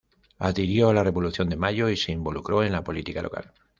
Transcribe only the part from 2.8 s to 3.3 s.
política